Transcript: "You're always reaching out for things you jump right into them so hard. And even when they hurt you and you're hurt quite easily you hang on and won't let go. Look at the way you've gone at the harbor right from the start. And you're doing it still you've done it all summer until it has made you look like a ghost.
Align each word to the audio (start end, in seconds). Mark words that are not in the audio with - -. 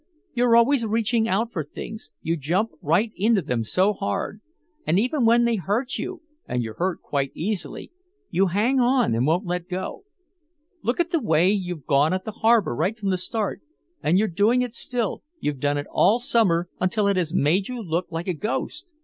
"You're 0.33 0.55
always 0.55 0.83
reaching 0.83 1.27
out 1.29 1.51
for 1.51 1.63
things 1.63 2.09
you 2.23 2.35
jump 2.35 2.71
right 2.81 3.11
into 3.15 3.43
them 3.43 3.63
so 3.63 3.93
hard. 3.93 4.41
And 4.87 4.97
even 4.97 5.25
when 5.25 5.45
they 5.45 5.57
hurt 5.57 5.99
you 5.99 6.23
and 6.47 6.63
you're 6.63 6.73
hurt 6.79 7.03
quite 7.03 7.31
easily 7.35 7.91
you 8.31 8.47
hang 8.47 8.79
on 8.79 9.13
and 9.13 9.27
won't 9.27 9.45
let 9.45 9.69
go. 9.69 10.05
Look 10.81 10.99
at 10.99 11.11
the 11.11 11.21
way 11.21 11.51
you've 11.51 11.85
gone 11.85 12.13
at 12.13 12.25
the 12.25 12.31
harbor 12.31 12.73
right 12.73 12.97
from 12.97 13.11
the 13.11 13.15
start. 13.19 13.61
And 14.01 14.17
you're 14.17 14.27
doing 14.27 14.63
it 14.63 14.73
still 14.73 15.21
you've 15.39 15.59
done 15.59 15.77
it 15.77 15.85
all 15.91 16.17
summer 16.17 16.67
until 16.79 17.07
it 17.07 17.15
has 17.15 17.31
made 17.35 17.67
you 17.67 17.79
look 17.79 18.07
like 18.09 18.27
a 18.27 18.33
ghost. 18.33 18.87